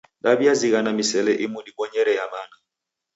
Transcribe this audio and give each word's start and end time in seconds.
Daw'iazighana 0.23 0.91
misele 0.97 1.31
imu 1.45 1.59
dibonyere 1.65 2.11
ya 2.19 2.25
mana. 2.33 2.55